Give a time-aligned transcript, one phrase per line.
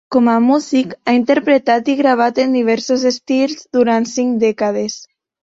[0.13, 4.99] Com a músic, ha interpretat i gravat en diversos estils durant cinc dècades.